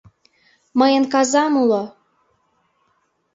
Мыйын 0.79 1.05
казам 1.13 1.51
уло! 1.63 1.83